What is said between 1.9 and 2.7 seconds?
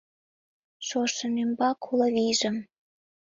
уло вийжым.